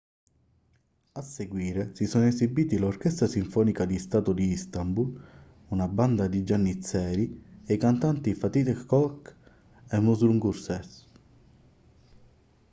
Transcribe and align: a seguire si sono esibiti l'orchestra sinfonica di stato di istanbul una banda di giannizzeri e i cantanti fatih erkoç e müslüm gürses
a 1.13 1.21
seguire 1.21 1.91
si 1.93 2.07
sono 2.07 2.25
esibiti 2.25 2.79
l'orchestra 2.79 3.27
sinfonica 3.27 3.85
di 3.85 3.99
stato 3.99 4.33
di 4.33 4.49
istanbul 4.49 5.23
una 5.67 5.87
banda 5.87 6.25
di 6.25 6.43
giannizzeri 6.43 7.61
e 7.63 7.73
i 7.75 7.77
cantanti 7.77 8.33
fatih 8.41 8.69
erkoç 8.73 9.21
e 9.95 10.05
müslüm 10.05 10.37
gürses 10.43 10.89